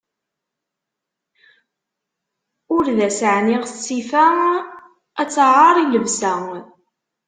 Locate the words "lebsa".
5.85-6.33